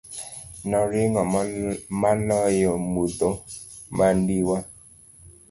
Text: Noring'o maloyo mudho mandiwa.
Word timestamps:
Noring'o 0.69 1.21
maloyo 2.01 2.71
mudho 2.93 3.29
mandiwa. 3.97 4.57